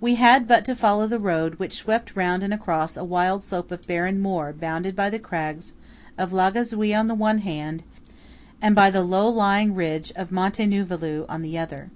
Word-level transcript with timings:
We 0.00 0.16
had 0.16 0.48
but 0.48 0.64
to 0.64 0.74
follow 0.74 1.06
the 1.06 1.20
road, 1.20 1.60
which 1.60 1.76
swept 1.76 2.16
round 2.16 2.42
and 2.42 2.52
across 2.52 2.96
a 2.96 3.04
wild 3.04 3.44
slope 3.44 3.70
of 3.70 3.86
barren 3.86 4.18
moor 4.20 4.52
bounded 4.52 4.96
by 4.96 5.08
the 5.08 5.20
crags 5.20 5.72
of 6.18 6.32
Lagazuoi 6.32 6.92
on 6.98 7.06
the 7.06 7.14
one 7.14 7.38
hand, 7.38 7.84
and 8.60 8.74
by 8.74 8.90
the 8.90 9.04
low 9.04 9.28
lying 9.28 9.76
ridge 9.76 10.10
of 10.16 10.32
Monte 10.32 10.66
Nuvulau 10.66 11.26
on 11.28 11.42
the 11.42 11.56
other. 11.58 11.90